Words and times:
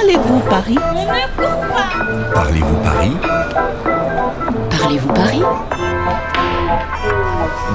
Parlez-vous 0.00 0.40
Paris? 0.48 0.78
Parlez-vous 2.32 2.76
Paris? 2.82 3.12
Parlez-vous 4.70 5.12
Paris? 5.12 5.42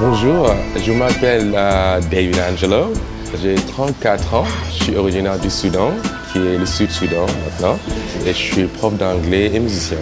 Bonjour, 0.00 0.50
je 0.76 0.92
m'appelle 0.92 1.52
euh, 1.54 2.00
David 2.10 2.36
Angelo. 2.50 2.92
J'ai 3.40 3.54
34 3.54 4.34
ans. 4.34 4.44
Je 4.70 4.84
suis 4.84 4.96
originaire 4.96 5.38
du 5.38 5.48
Soudan, 5.48 5.92
qui 6.32 6.38
est 6.38 6.58
le 6.58 6.66
Sud-Soudan 6.66 7.26
maintenant. 7.44 7.78
Et 8.26 8.32
je 8.32 8.38
suis 8.38 8.64
prof 8.64 8.94
d'anglais 8.94 9.52
et 9.54 9.60
musicien. 9.60 9.98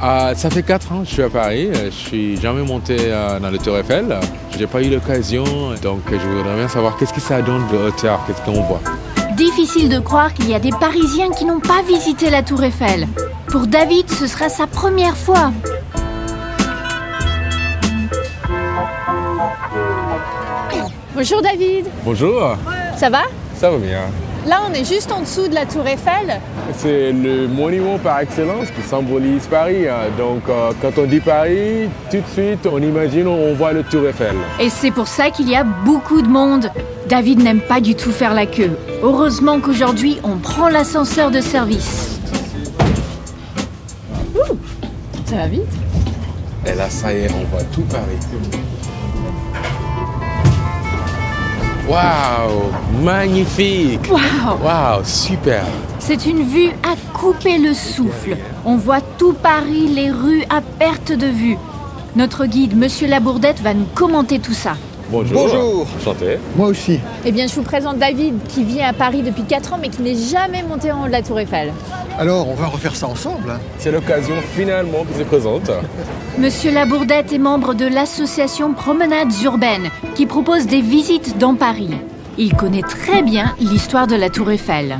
Ah, 0.00 0.34
ça 0.36 0.50
fait 0.50 0.62
4 0.62 0.92
ans 0.92 1.00
que 1.00 1.08
je 1.08 1.14
suis 1.14 1.22
à 1.24 1.30
Paris. 1.30 1.70
Je 1.86 1.90
suis 1.90 2.40
jamais 2.40 2.62
monté 2.62 2.96
euh, 3.00 3.40
dans 3.40 3.50
le 3.50 3.58
Tour 3.58 3.76
Eiffel. 3.76 4.20
J'ai 4.56 4.68
pas 4.68 4.80
eu 4.82 4.88
l'occasion, 4.88 5.42
donc 5.82 6.02
je 6.12 6.16
voudrais 6.16 6.54
bien 6.54 6.68
savoir 6.68 6.96
qu'est-ce 6.96 7.12
que 7.12 7.20
ça 7.20 7.42
donne 7.42 7.66
de 7.72 7.88
hauteur, 7.88 8.20
qu'est-ce 8.24 8.40
qu'on 8.42 8.62
voit? 8.62 8.80
Difficile 9.36 9.88
de 9.88 9.98
croire 9.98 10.32
qu'il 10.32 10.48
y 10.48 10.54
a 10.54 10.60
des 10.60 10.70
Parisiens 10.70 11.30
qui 11.30 11.44
n'ont 11.44 11.58
pas 11.58 11.82
visité 11.82 12.30
la 12.30 12.42
Tour 12.42 12.62
Eiffel. 12.62 13.08
Pour 13.48 13.66
David, 13.66 14.08
ce 14.10 14.26
sera 14.26 14.48
sa 14.48 14.66
première 14.66 15.16
fois. 15.16 15.52
Bonjour 21.14 21.42
David, 21.42 21.86
Bonjour, 22.04 22.56
ça 22.96 23.08
va? 23.08 23.22
Ça 23.56 23.70
va 23.70 23.78
bien. 23.78 24.02
Là 24.46 24.60
on 24.68 24.72
est 24.74 24.84
juste 24.84 25.10
en 25.10 25.20
dessous 25.20 25.48
de 25.48 25.54
la 25.54 25.64
tour 25.64 25.86
Eiffel. 25.86 26.40
C'est 26.76 27.12
le 27.12 27.48
monument 27.48 27.98
par 27.98 28.20
excellence 28.20 28.66
qui 28.70 28.82
symbolise 28.86 29.46
Paris. 29.46 29.88
hein. 29.88 30.10
Donc 30.18 30.42
euh, 30.48 30.72
quand 30.82 30.98
on 31.00 31.06
dit 31.06 31.20
Paris, 31.20 31.88
tout 32.10 32.18
de 32.18 32.26
suite 32.32 32.66
on 32.70 32.78
imagine, 32.82 33.26
on 33.26 33.54
voit 33.54 33.72
le 33.72 33.82
Tour 33.82 34.06
Eiffel. 34.06 34.34
Et 34.60 34.68
c'est 34.68 34.90
pour 34.90 35.08
ça 35.08 35.30
qu'il 35.30 35.48
y 35.48 35.56
a 35.56 35.64
beaucoup 35.64 36.20
de 36.20 36.28
monde. 36.28 36.70
David 37.08 37.42
n'aime 37.42 37.60
pas 37.60 37.80
du 37.80 37.94
tout 37.94 38.12
faire 38.12 38.34
la 38.34 38.46
queue. 38.46 38.72
Heureusement 39.02 39.60
qu'aujourd'hui, 39.60 40.18
on 40.24 40.36
prend 40.36 40.68
l'ascenseur 40.68 41.30
de 41.30 41.40
service. 41.40 42.18
Ça 45.26 45.36
va 45.36 45.46
vite 45.48 45.62
Et 46.66 46.74
là, 46.74 46.88
ça 46.88 47.12
y 47.12 47.20
est, 47.24 47.28
on 47.32 47.44
voit 47.50 47.64
tout 47.74 47.82
Paris. 47.82 48.18
Waouh, 51.88 52.72
magnifique. 53.02 54.10
Waouh 54.10 54.58
Waouh, 54.62 55.04
super. 55.04 55.64
C'est 55.98 56.24
une 56.24 56.42
vue 56.42 56.70
à 56.82 56.96
couper 57.12 57.58
le 57.58 57.74
souffle. 57.74 58.38
On 58.64 58.76
voit 58.76 59.02
tout 59.18 59.34
Paris, 59.34 59.88
les 59.88 60.10
rues 60.10 60.44
à 60.48 60.62
perte 60.62 61.12
de 61.12 61.26
vue. 61.26 61.58
Notre 62.16 62.46
guide, 62.46 62.74
Monsieur 62.74 63.06
Labourdette, 63.06 63.60
va 63.60 63.74
nous 63.74 63.84
commenter 63.94 64.38
tout 64.38 64.54
ça. 64.54 64.76
Bonjour. 65.10 65.42
Bonjour. 65.46 65.86
Enchanté. 66.00 66.38
Moi 66.56 66.68
aussi. 66.68 66.98
Eh 67.24 67.32
bien 67.32 67.46
je 67.46 67.54
vous 67.54 67.62
présente 67.62 67.98
David 67.98 68.34
qui 68.48 68.64
vit 68.64 68.80
à 68.80 68.92
Paris 68.92 69.22
depuis 69.22 69.42
4 69.44 69.74
ans 69.74 69.78
mais 69.80 69.88
qui 69.88 70.02
n'est 70.02 70.14
jamais 70.16 70.62
monté 70.62 70.90
en 70.92 71.02
haut 71.02 71.06
de 71.06 71.12
la 71.12 71.22
tour 71.22 71.38
Eiffel. 71.38 71.72
Alors, 72.18 72.48
on 72.48 72.54
va 72.54 72.66
refaire 72.66 72.94
ça 72.94 73.08
ensemble. 73.08 73.50
hein. 73.50 73.58
C'est 73.78 73.90
l'occasion 73.90 74.36
finalement 74.54 75.04
qui 75.10 75.18
se 75.18 75.24
présente. 75.24 75.70
Monsieur 76.38 76.70
Labourdette 76.72 77.32
est 77.32 77.38
membre 77.38 77.74
de 77.74 77.86
l'association 77.86 78.72
Promenades 78.72 79.32
Urbaines 79.42 79.88
qui 80.14 80.26
propose 80.26 80.66
des 80.66 80.80
visites 80.80 81.38
dans 81.38 81.54
Paris. 81.56 81.90
Il 82.38 82.54
connaît 82.54 82.82
très 82.82 83.22
bien 83.22 83.54
l'histoire 83.60 84.06
de 84.06 84.14
la 84.16 84.30
Tour 84.30 84.50
Eiffel. 84.52 84.98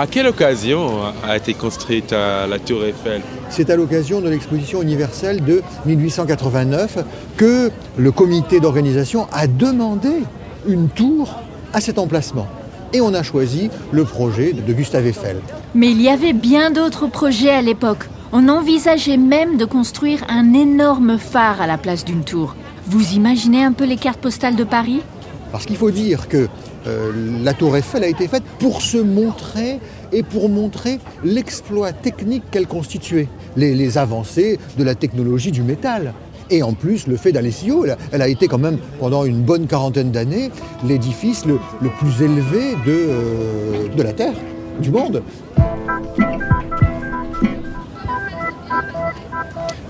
À 0.00 0.06
quelle 0.06 0.28
occasion 0.28 0.90
a 1.24 1.36
été 1.36 1.54
construite 1.54 2.12
euh, 2.12 2.46
la 2.46 2.60
Tour 2.60 2.84
Eiffel? 2.84 3.20
C'est 3.50 3.68
à 3.68 3.74
l'occasion 3.74 4.20
de 4.20 4.28
l'exposition 4.28 4.80
universelle 4.80 5.44
de 5.44 5.60
1889 5.86 6.98
que 7.36 7.72
le 7.96 8.12
comité 8.12 8.60
d'organisation 8.60 9.26
a 9.32 9.48
demandé 9.48 10.22
une 10.68 10.88
tour 10.88 11.34
à 11.72 11.80
cet 11.80 11.98
emplacement. 11.98 12.46
Et 12.92 13.00
on 13.00 13.12
a 13.12 13.24
choisi 13.24 13.70
le 13.90 14.04
projet 14.04 14.52
de 14.52 14.72
Gustave 14.72 15.04
Eiffel. 15.04 15.38
Mais 15.74 15.90
il 15.90 16.00
y 16.00 16.08
avait 16.08 16.32
bien 16.32 16.70
d'autres 16.70 17.08
projets 17.08 17.50
à 17.50 17.60
l'époque. 17.60 18.08
On 18.30 18.48
envisageait 18.48 19.16
même 19.16 19.56
de 19.56 19.64
construire 19.64 20.24
un 20.28 20.54
énorme 20.54 21.18
phare 21.18 21.60
à 21.60 21.66
la 21.66 21.76
place 21.76 22.04
d'une 22.04 22.22
tour. 22.22 22.54
Vous 22.86 23.14
imaginez 23.14 23.64
un 23.64 23.72
peu 23.72 23.84
les 23.84 23.96
cartes 23.96 24.20
postales 24.20 24.54
de 24.54 24.62
Paris? 24.62 25.00
Parce 25.50 25.66
qu'il 25.66 25.76
faut 25.76 25.90
dire 25.90 26.28
que 26.28 26.46
euh, 26.86 27.12
la 27.42 27.54
tour 27.54 27.76
Eiffel 27.76 28.04
a 28.04 28.08
été 28.08 28.28
faite 28.28 28.44
pour 28.58 28.82
se 28.82 28.98
montrer 28.98 29.78
et 30.12 30.22
pour 30.22 30.48
montrer 30.48 30.98
l'exploit 31.24 31.92
technique 31.92 32.44
qu'elle 32.50 32.66
constituait, 32.66 33.28
les, 33.56 33.98
avancées 33.98 34.58
de 34.78 34.84
la 34.84 34.94
technologie 34.94 35.52
du 35.52 35.62
métal. 35.62 36.14
Et 36.50 36.62
en 36.62 36.72
plus, 36.72 37.06
le 37.06 37.16
fait 37.16 37.32
d'aller 37.32 37.50
si 37.50 37.70
haut, 37.70 37.84
elle 37.84 37.92
a, 37.92 37.96
elle 38.12 38.22
a 38.22 38.28
été 38.28 38.48
quand 38.48 38.58
même, 38.58 38.78
pendant 38.98 39.24
une 39.24 39.42
bonne 39.42 39.66
quarantaine 39.66 40.10
d'années, 40.10 40.50
l'édifice 40.86 41.44
le, 41.44 41.58
plus 41.98 42.22
élevé 42.22 42.74
de, 42.86 42.88
euh, 42.88 43.88
de 43.94 44.02
la 44.02 44.12
Terre, 44.12 44.34
du 44.80 44.90
monde. 44.90 45.22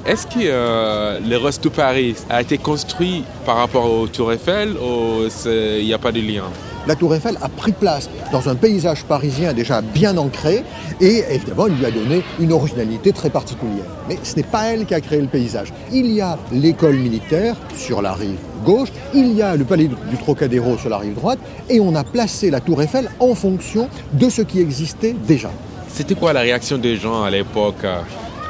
Est-ce 0.07 0.27
que 0.27 0.39
euh, 0.39 1.21
le 1.21 1.69
Paris 1.69 2.17
a 2.31 2.41
été 2.41 2.57
construit 2.57 3.25
par 3.45 3.57
rapport 3.57 3.93
au 3.93 4.07
Tour 4.07 4.33
Eiffel 4.33 4.71
ou 4.71 5.29
il 5.45 5.85
n'y 5.85 5.93
a 5.93 5.99
pas 5.99 6.13
de 6.13 6.21
lien? 6.21 6.45
La 6.89 6.97
tour 6.97 7.15
Eiffel 7.15 7.37
a 7.43 7.51
pris 7.51 7.73
place 7.73 8.09
dans 8.33 8.49
un 8.49 8.55
paysage 8.55 9.05
parisien 9.05 9.53
déjà 9.53 9.83
bien 9.83 10.17
ancré 10.17 10.65
et 11.03 11.23
évidemment, 11.31 11.67
elle 11.67 11.75
lui 11.75 11.85
a 11.85 11.91
donné 11.91 12.23
une 12.41 12.51
originalité 12.51 13.13
très 13.13 13.29
particulière. 13.29 13.85
Mais 14.09 14.17
ce 14.23 14.37
n'est 14.37 14.43
pas 14.43 14.73
elle 14.73 14.87
qui 14.87 14.95
a 14.95 15.01
créé 15.03 15.21
le 15.21 15.27
paysage. 15.27 15.71
Il 15.93 16.11
y 16.11 16.23
a 16.23 16.39
l'école 16.51 16.97
militaire 16.97 17.57
sur 17.77 18.01
la 18.01 18.15
rive 18.15 18.39
gauche, 18.65 18.89
il 19.15 19.35
y 19.35 19.43
a 19.43 19.55
le 19.55 19.65
palais 19.65 19.87
du 19.87 20.17
Trocadéro 20.17 20.79
sur 20.79 20.89
la 20.89 20.97
rive 20.97 21.15
droite 21.15 21.39
et 21.69 21.79
on 21.79 21.95
a 21.95 22.05
placé 22.05 22.51
la 22.51 22.61
tour 22.61 22.81
Eiffel 22.81 23.11
en 23.21 23.35
fonction 23.35 23.91
de 24.15 24.31
ce 24.31 24.41
qui 24.41 24.59
existait 24.59 25.15
déjà. 25.27 25.51
C'était 25.89 26.15
quoi 26.15 26.33
la 26.33 26.41
réaction 26.41 26.79
des 26.79 26.97
gens 26.97 27.23
à 27.23 27.29
l'époque 27.29 27.85
euh 27.85 28.01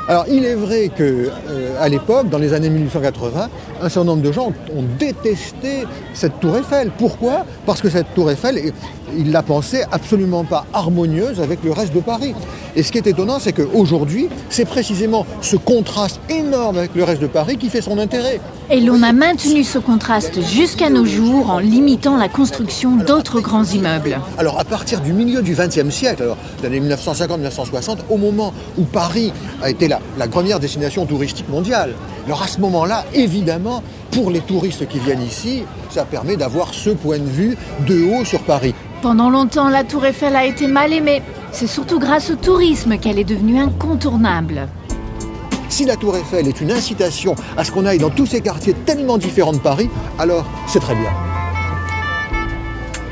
Alors, 0.08 0.24
il 0.26 0.46
est 0.46 0.54
vrai 0.54 0.88
que 0.88 1.28
euh, 1.50 1.88
l'époque, 1.90 2.30
dans 2.30 2.38
les 2.38 2.54
années 2.54 2.70
1880, 2.70 3.50
un 3.82 3.88
certain 3.90 4.06
nombre 4.06 4.22
de 4.22 4.32
gens 4.32 4.46
ont 4.74 4.84
détesté 4.98 5.84
cette 6.14 6.40
tour 6.40 6.56
Eiffel. 6.56 6.90
Pourquoi? 6.96 7.44
Parce 7.66 7.82
que 7.82 7.90
cette 7.90 8.14
tour 8.14 8.30
Eiffel, 8.30 8.72
ils 9.16 9.32
la 9.32 9.42
pensaient 9.42 9.84
absolument 9.90 10.44
pas 10.44 10.66
harmonieuse 10.72 11.40
avec 11.40 11.62
le 11.64 11.72
reste 11.72 11.94
de 11.94 12.00
Paris. 12.00 12.34
Et 12.76 12.82
ce 12.82 12.92
qui 12.92 12.98
est 12.98 13.06
étonnant, 13.06 13.38
c'est 13.38 13.52
qu'aujourd'hui, 13.52 14.28
c'est 14.50 14.64
précisément 14.64 15.26
ce 15.40 15.56
contraste 15.56 16.20
énorme 16.28 16.78
avec 16.78 16.94
le 16.94 17.04
reste 17.04 17.22
de 17.22 17.26
Paris 17.26 17.56
qui 17.56 17.70
fait 17.70 17.80
son 17.82 17.98
intérêt. 17.98 18.40
Et 18.70 18.80
l'on 18.80 19.02
a 19.02 19.12
maintenu 19.12 19.64
ce 19.64 19.78
contraste 19.78 20.42
jusqu'à 20.42 20.90
nos 20.90 21.06
jours 21.06 21.50
en 21.50 21.58
limitant 21.58 22.16
la 22.16 22.28
construction 22.28 22.96
d'autres 22.96 23.40
grands 23.40 23.64
immeubles. 23.64 24.20
Alors 24.36 24.60
à 24.60 24.64
partir 24.64 25.00
du 25.00 25.12
milieu 25.12 25.40
du 25.42 25.54
XXe 25.54 25.90
siècle, 25.90 26.22
alors 26.22 26.36
l'année 26.62 26.80
1950-1960, 26.80 27.98
au 28.10 28.16
moment 28.18 28.52
où 28.76 28.84
Paris 28.84 29.32
a 29.62 29.70
été 29.70 29.88
la, 29.88 30.00
la 30.18 30.28
première 30.28 30.60
destination 30.60 31.06
touristique 31.06 31.48
mondiale, 31.48 31.94
alors 32.26 32.42
à 32.42 32.46
ce 32.46 32.60
moment-là, 32.60 33.06
évidemment, 33.14 33.82
pour 34.10 34.30
les 34.30 34.40
touristes 34.40 34.86
qui 34.86 34.98
viennent 34.98 35.22
ici, 35.22 35.62
ça 35.90 36.04
permet 36.04 36.36
d'avoir 36.36 36.74
ce 36.74 36.90
point 36.90 37.18
de 37.18 37.24
vue 37.24 37.56
de 37.86 38.04
haut 38.04 38.24
sur 38.24 38.40
Paris. 38.42 38.74
Pendant 39.02 39.30
longtemps, 39.30 39.68
la 39.68 39.84
Tour 39.84 40.06
Eiffel 40.06 40.34
a 40.34 40.44
été 40.44 40.66
mal 40.66 40.92
aimée. 40.92 41.22
C'est 41.52 41.68
surtout 41.68 42.00
grâce 42.00 42.30
au 42.30 42.34
tourisme 42.34 42.98
qu'elle 42.98 43.18
est 43.18 43.24
devenue 43.24 43.60
incontournable. 43.60 44.68
Si 45.68 45.84
la 45.84 45.96
tour 45.96 46.16
Eiffel 46.16 46.48
est 46.48 46.60
une 46.60 46.72
incitation 46.72 47.36
à 47.56 47.62
ce 47.62 47.70
qu'on 47.70 47.86
aille 47.86 47.98
dans 47.98 48.10
tous 48.10 48.26
ces 48.26 48.40
quartiers 48.40 48.74
tellement 48.74 49.18
différents 49.18 49.52
de 49.52 49.58
Paris, 49.58 49.88
alors 50.18 50.44
c'est 50.66 50.80
très 50.80 50.94
bien. 50.94 51.10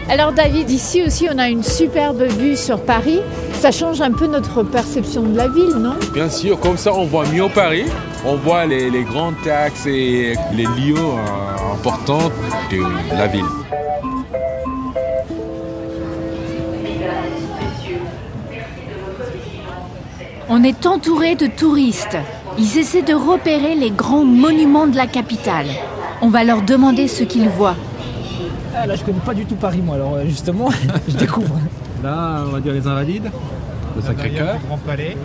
Alors 0.08 0.32
David, 0.32 0.70
ici 0.70 1.02
aussi 1.06 1.28
on 1.32 1.38
a 1.38 1.48
une 1.48 1.62
superbe 1.62 2.22
vue 2.22 2.56
sur 2.56 2.80
Paris. 2.80 3.20
Ça 3.60 3.70
change 3.70 4.00
un 4.00 4.12
peu 4.12 4.26
notre 4.26 4.62
perception 4.62 5.22
de 5.22 5.36
la 5.36 5.48
ville, 5.48 5.76
non? 5.78 5.94
Bien 6.12 6.28
sûr, 6.28 6.58
comme 6.58 6.76
ça 6.76 6.92
on 6.94 7.04
voit 7.04 7.26
mieux 7.26 7.48
Paris, 7.48 7.84
on 8.24 8.36
voit 8.36 8.66
les, 8.66 8.90
les 8.90 9.02
grands 9.02 9.34
taxes 9.44 9.86
et 9.86 10.34
les 10.52 10.64
lieux 10.64 10.96
euh, 10.96 11.74
importants 11.74 12.30
de 12.70 13.16
la 13.16 13.26
ville. 13.26 13.44
On 20.48 20.62
est 20.62 20.86
entouré 20.86 21.34
de 21.34 21.46
touristes. 21.48 22.16
Ils 22.58 22.78
essaient 22.78 23.02
de 23.02 23.14
repérer 23.14 23.74
les 23.74 23.90
grands 23.90 24.24
monuments 24.24 24.86
de 24.86 24.96
la 24.96 25.06
capitale. 25.06 25.66
On 26.22 26.28
va 26.28 26.44
leur 26.44 26.62
demander 26.62 27.08
ce 27.08 27.24
qu'ils 27.24 27.48
voient. 27.48 27.74
Ah, 28.74 28.86
là, 28.86 28.94
je 28.94 29.02
connais 29.02 29.18
pas 29.18 29.34
du 29.34 29.44
tout 29.44 29.56
Paris, 29.56 29.80
moi, 29.84 29.96
alors 29.96 30.14
euh, 30.14 30.24
justement, 30.26 30.68
je 31.08 31.16
découvre. 31.16 31.58
Là, 32.02 32.44
on 32.46 32.50
va 32.52 32.60
dire 32.60 32.72
les 32.74 32.86
Invalides, 32.86 33.30
le 33.96 34.02
Sacré-Cœur. 34.02 34.58
Grand 34.68 34.78
Palais. 34.78 35.16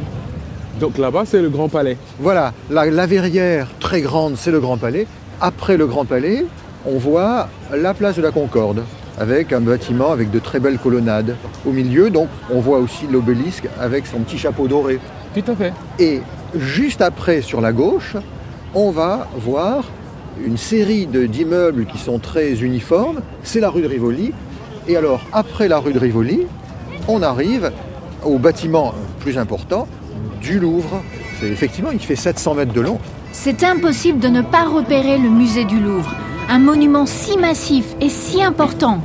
Donc 0.79 0.97
là-bas, 0.97 1.24
c'est 1.25 1.41
le 1.41 1.50
Grand 1.50 1.69
Palais. 1.69 1.97
Voilà, 2.19 2.53
la, 2.69 2.85
la 2.85 3.06
verrière 3.06 3.67
très 3.79 4.01
grande, 4.01 4.38
c'est 4.38 4.51
le 4.51 4.59
Grand 4.59 4.77
Palais. 4.77 5.06
Après 5.39 5.77
le 5.77 5.85
Grand 5.85 6.06
Palais, 6.06 6.45
on 6.88 6.97
voit 6.97 7.47
la 7.75 7.94
place 7.94 8.15
de 8.15 8.21
la 8.21 8.31
Concorde, 8.31 8.83
avec 9.19 9.54
un 9.54 9.60
bâtiment 9.62 10.12
avec 10.12 10.31
de 10.31 10.40
très 10.40 10.60
belles 10.60 10.78
colonnades. 10.80 11.36
Au 11.66 11.72
milieu, 11.72 12.10
donc, 12.10 12.30
on 12.50 12.60
voit 12.60 12.80
aussi 12.80 13.08
l'obélisque 13.12 13.68
avec 13.80 14.08
son 14.08 14.19
petit 14.19 14.38
chapeau 14.38 14.68
doré. 14.68 15.00
Tout 15.34 15.52
à 15.52 15.56
fait. 15.56 15.74
Et 16.00 16.22
juste 16.56 17.02
après, 17.02 17.42
sur 17.42 17.62
la 17.62 17.72
gauche, 17.72 18.16
on 18.74 18.92
va 18.92 19.28
voir 19.38 19.86
une 20.46 20.58
série 20.58 21.06
de- 21.08 21.25
d'immeubles 21.25 21.86
qui 21.86 21.98
sont 21.98 22.19
très 22.19 22.54
uniformes. 22.62 23.22
C'est 23.44 23.60
la 23.60 23.69
rue 23.69 23.81
de 23.81 23.88
Rivoli. 23.88 24.34
Et 24.88 24.98
alors, 24.98 25.22
après 25.34 25.68
la 25.68 25.78
rue 25.80 25.94
de 25.94 26.00
Rivoli, 26.00 26.42
on 27.08 27.22
arrive 27.22 27.72
au 28.24 28.38
bâtiment 28.38 28.94
plus 29.19 29.38
important 29.38 29.88
du 30.42 30.60
Louvre. 30.60 31.02
C'est, 31.40 31.48
effectivement, 31.48 31.92
il 31.92 32.00
fait 32.00 32.16
700 32.16 32.56
mètres 32.56 32.74
de 32.74 32.81
long. 32.81 32.98
C'est 33.31 33.63
impossible 33.63 34.19
de 34.19 34.28
ne 34.28 34.42
pas 34.42 34.63
repérer 34.66 35.18
le 35.18 35.30
musée 35.30 35.66
du 35.66 35.80
Louvre, 35.80 36.13
un 36.51 36.59
monument 36.59 37.06
si 37.06 37.38
massif 37.38 37.95
et 38.01 38.09
si 38.09 38.44
important. 38.44 39.00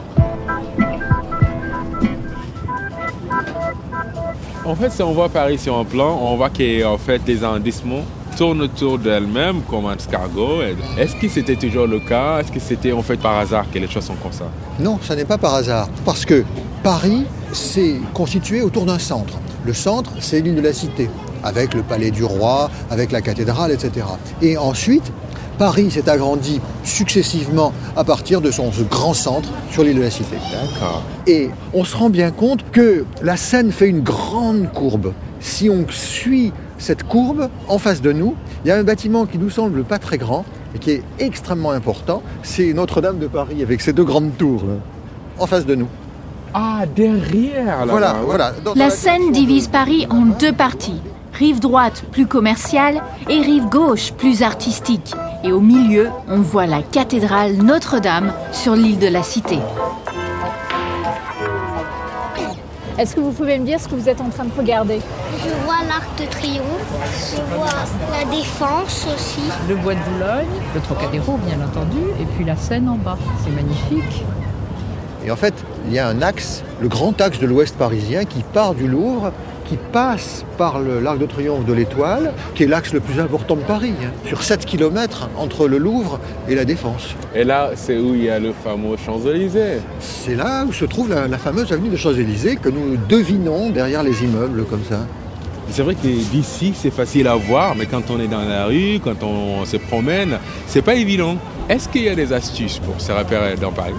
En 4.64 4.75
fait, 4.75 4.90
si 4.90 5.00
on 5.00 5.12
voit 5.12 5.28
Paris 5.28 5.56
sur 5.56 5.78
un 5.78 5.84
plan, 5.84 6.19
on 6.20 6.34
voit 6.34 6.50
que 6.50 6.84
en 6.84 6.98
fait, 6.98 7.22
les 7.25 7.44
arrondissements 7.44 8.02
tournent 8.37 8.62
autour 8.62 8.98
d'elles-mêmes 8.98 9.60
comme 9.70 9.87
un 9.87 9.94
escargot. 9.94 10.60
Est-ce 10.98 11.14
que 11.14 11.28
c'était 11.28 11.54
toujours 11.54 11.87
le 11.87 12.00
cas? 12.00 12.40
Est-ce 12.40 12.50
que 12.50 12.58
c'était 12.58 12.90
en 12.90 13.02
fait 13.02 13.16
par 13.16 13.38
hasard 13.38 13.70
que 13.70 13.78
les 13.78 13.87
choses 13.87 14.06
sont 14.06 14.16
comme 14.16 14.32
ça? 14.32 14.46
Non, 14.81 14.98
ça 15.00 15.14
n'est 15.14 15.25
pas 15.25 15.38
par 15.38 15.54
hasard. 15.54 15.88
Parce 16.04 16.25
que 16.25 16.44
Paris 16.82 17.26
s'est 17.52 18.00
constitué 18.12 18.62
autour 18.62 18.87
d'un 18.87 18.98
centre. 18.98 19.34
Le 19.64 19.72
centre, 19.72 20.10
c'est 20.19 20.40
l'île 20.40 20.56
de 20.56 20.62
la 20.62 20.72
Cité, 20.72 21.08
avec 21.44 21.75
le 21.75 21.82
palais 21.82 22.10
du 22.10 22.25
roi, 22.25 22.70
avec 22.90 23.12
la 23.12 23.20
cathédrale, 23.20 23.70
etc. 23.70 24.04
Et 24.43 24.58
ensuite, 24.58 25.12
Paris 25.58 25.91
s'est 25.91 26.08
agrandi 26.08 26.61
successivement 26.85 27.73
à 27.97 28.05
partir 28.05 28.41
de 28.41 28.50
son 28.50 28.70
grand 28.91 29.14
centre 29.14 29.49
sur 29.70 29.82
l'île 29.85 29.97
de 29.97 30.03
la 30.03 30.11
Cité. 30.11 30.37
D'accord. 30.53 31.03
Et 31.26 31.50
on 31.73 31.85
se 31.85 31.97
rend 31.97 32.11
bien 32.11 32.31
compte 32.31 32.61
que 32.73 33.05
la 33.23 33.37
Seine 33.37 33.73
fait 33.73 33.88
une 33.88 34.00
grande 34.03 34.70
courbe. 34.73 35.12
Si 35.41 35.70
on 35.70 35.87
suit 35.88 36.53
cette 36.79 37.05
courbe, 37.05 37.49
en 37.69 37.79
face 37.79 38.03
de 38.03 38.12
nous, 38.12 38.35
il 38.64 38.69
y 38.69 38.70
a 38.70 38.76
un 38.76 38.82
bâtiment 38.85 39.25
qui 39.26 39.38
nous 39.38 39.50
semble 39.50 39.85
pas 39.85 39.99
très 39.99 40.19
grand 40.19 40.44
et 40.75 40.79
qui 40.79 40.91
est 40.91 41.03
extrêmement 41.19 41.70
important. 41.70 42.23
C'est 42.43 42.73
Notre-Dame 42.73 43.19
de 43.19 43.26
Paris 43.26 43.62
avec 43.62 43.81
ses 43.81 43.93
deux 43.93 44.05
grandes 44.05 44.37
tours 44.37 44.64
là, 44.67 44.75
en 45.38 45.47
face 45.47 45.64
de 45.64 45.75
nous. 45.75 45.88
Ah, 46.53 46.85
derrière 46.94 47.85
là 47.87 47.93
Voilà, 47.93 48.17
voilà. 48.25 48.53
Dans- 48.64 48.75
dans 48.75 48.79
La 48.79 48.91
Seine 48.91 49.32
divise 49.32 49.69
Paris 49.69 50.06
en 50.11 50.23
deux 50.38 50.53
parties. 50.53 51.00
Rive 51.35 51.61
droite 51.61 52.03
plus 52.12 52.26
commerciale 52.26 53.03
et 53.29 53.41
rive 53.41 53.67
gauche 53.69 54.12
plus 54.12 54.43
artistique. 54.43 55.14
Et 55.46 55.52
au 55.52 55.60
milieu, 55.60 56.08
on 56.28 56.40
voit 56.40 56.66
la 56.66 56.82
cathédrale 56.82 57.52
Notre-Dame 57.52 58.32
sur 58.50 58.75
l'île 58.75 58.98
de 58.98 59.06
la 59.06 59.22
Cité. 59.22 59.60
Est-ce 62.98 63.14
que 63.14 63.20
vous 63.20 63.31
pouvez 63.31 63.56
me 63.56 63.64
dire 63.64 63.78
ce 63.78 63.87
que 63.87 63.94
vous 63.94 64.08
êtes 64.08 64.20
en 64.20 64.28
train 64.28 64.44
de 64.44 64.50
regarder? 64.58 65.00
Je 65.38 65.64
vois 65.64 65.76
l'Arc 65.87 66.08
de 66.19 66.25
Triomphe, 66.25 66.66
je 67.31 67.56
vois 67.56 67.69
la 68.10 68.25
Défense 68.28 69.06
aussi. 69.14 69.43
Le 69.69 69.76
bois 69.76 69.94
de 69.94 70.00
Boulogne, 70.00 70.60
le 70.75 70.81
Trocadéro 70.81 71.38
bien 71.46 71.64
entendu, 71.64 72.00
et 72.20 72.25
puis 72.34 72.44
la 72.44 72.56
Seine 72.56 72.88
en 72.88 72.96
bas. 72.96 73.19
C'est 73.44 73.52
magnifique. 73.52 74.25
Et 75.25 75.31
en 75.31 75.37
fait, 75.37 75.54
il 75.87 75.93
y 75.93 76.00
a 76.00 76.08
un 76.08 76.22
axe, 76.22 76.64
le 76.81 76.88
grand 76.88 77.20
axe 77.20 77.38
de 77.38 77.46
l'ouest 77.46 77.76
parisien, 77.76 78.25
qui 78.25 78.43
part 78.43 78.75
du 78.75 78.88
Louvre, 78.88 79.31
qui 79.68 79.76
passe 79.92 80.44
par 80.58 80.80
l'Arc 80.80 81.18
de 81.18 81.26
Triomphe 81.26 81.64
de 81.64 81.72
l'Étoile, 81.72 82.32
qui 82.54 82.64
est 82.64 82.66
l'axe 82.66 82.92
le 82.92 83.00
plus 83.00 83.20
important 83.20 83.56
de 83.56 83.62
Paris, 83.62 83.94
hein, 84.02 84.10
sur 84.26 84.42
7 84.42 84.64
km 84.64 85.28
entre 85.36 85.68
le 85.68 85.78
Louvre 85.78 86.18
et 86.48 86.54
la 86.54 86.64
Défense. 86.64 87.14
Et 87.34 87.44
là, 87.44 87.70
c'est 87.74 87.98
où 87.98 88.14
il 88.14 88.24
y 88.24 88.30
a 88.30 88.38
le 88.38 88.52
fameux 88.52 88.96
Champs-Élysées. 88.96 89.80
C'est 90.00 90.34
là 90.34 90.64
où 90.64 90.72
se 90.72 90.84
trouve 90.84 91.10
la, 91.10 91.28
la 91.28 91.38
fameuse 91.38 91.72
avenue 91.72 91.88
des 91.88 91.96
Champs-Élysées 91.96 92.56
que 92.56 92.68
nous 92.68 92.96
devinons 93.08 93.70
derrière 93.70 94.02
les 94.02 94.22
immeubles 94.24 94.64
comme 94.64 94.84
ça. 94.88 95.00
C'est 95.70 95.82
vrai 95.82 95.94
que 95.94 96.06
d'ici, 96.06 96.72
c'est 96.74 96.92
facile 96.92 97.26
à 97.26 97.34
voir, 97.34 97.74
mais 97.74 97.86
quand 97.86 98.10
on 98.10 98.20
est 98.20 98.28
dans 98.28 98.44
la 98.44 98.66
rue, 98.66 99.00
quand 99.02 99.22
on 99.22 99.64
se 99.64 99.76
promène, 99.76 100.38
c'est 100.66 100.82
pas 100.82 100.94
évident. 100.94 101.36
Est-ce 101.69 101.88
qu'il 101.88 102.02
y 102.02 102.08
a 102.08 102.14
des 102.14 102.32
astuces 102.32 102.78
pour 102.78 103.00
se 103.00 103.10
repérer 103.10 103.56
dans 103.56 103.72
Paris? 103.72 103.94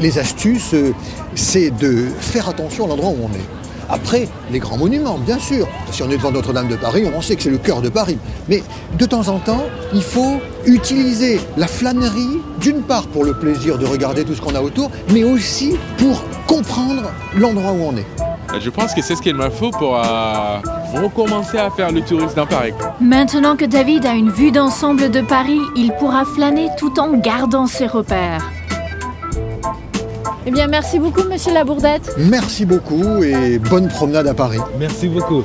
Les 0.00 0.18
astuces, 0.18 0.74
euh, 0.74 0.92
c'est 1.34 1.70
de 1.70 2.06
faire 2.18 2.48
attention 2.48 2.86
à 2.86 2.88
l'endroit 2.88 3.10
où 3.10 3.18
on 3.22 3.34
est. 3.34 3.61
Après, 3.92 4.26
les 4.50 4.58
grands 4.58 4.78
monuments, 4.78 5.18
bien 5.18 5.38
sûr. 5.38 5.68
Si 5.90 6.02
on 6.02 6.08
est 6.08 6.16
devant 6.16 6.32
Notre-Dame 6.32 6.68
de 6.68 6.76
Paris, 6.76 7.04
on 7.14 7.20
sait 7.20 7.36
que 7.36 7.42
c'est 7.42 7.50
le 7.50 7.58
cœur 7.58 7.82
de 7.82 7.90
Paris. 7.90 8.16
Mais 8.48 8.62
de 8.98 9.04
temps 9.04 9.28
en 9.28 9.38
temps, 9.38 9.64
il 9.92 10.02
faut 10.02 10.40
utiliser 10.64 11.38
la 11.58 11.66
flânerie, 11.66 12.40
d'une 12.58 12.80
part 12.80 13.06
pour 13.06 13.22
le 13.22 13.34
plaisir 13.34 13.76
de 13.76 13.84
regarder 13.84 14.24
tout 14.24 14.34
ce 14.34 14.40
qu'on 14.40 14.54
a 14.54 14.62
autour, 14.62 14.90
mais 15.12 15.24
aussi 15.24 15.76
pour 15.98 16.24
comprendre 16.46 17.12
l'endroit 17.36 17.72
où 17.72 17.82
on 17.82 17.96
est. 17.96 18.06
Je 18.60 18.70
pense 18.70 18.94
que 18.94 19.02
c'est 19.02 19.14
ce 19.14 19.22
qu'il 19.22 19.34
me 19.34 19.50
faut 19.50 19.70
pour 19.70 19.96
euh, 19.96 20.58
recommencer 20.94 21.58
à 21.58 21.70
faire 21.70 21.92
le 21.92 22.00
tourisme 22.00 22.34
dans 22.34 22.46
Paris. 22.46 22.72
Maintenant 23.00 23.56
que 23.56 23.64
David 23.64 24.06
a 24.06 24.14
une 24.14 24.30
vue 24.30 24.52
d'ensemble 24.52 25.10
de 25.10 25.20
Paris, 25.20 25.60
il 25.76 25.92
pourra 25.98 26.24
flâner 26.24 26.68
tout 26.78 26.98
en 26.98 27.12
gardant 27.12 27.66
ses 27.66 27.86
repères. 27.86 28.50
Eh 30.44 30.50
bien, 30.50 30.66
merci 30.66 30.98
beaucoup, 30.98 31.22
monsieur 31.28 31.52
Labourdette. 31.52 32.14
Merci 32.18 32.66
beaucoup 32.66 33.22
et 33.22 33.58
bonne 33.58 33.88
promenade 33.88 34.26
à 34.26 34.34
Paris. 34.34 34.58
Merci 34.78 35.08
beaucoup. 35.08 35.44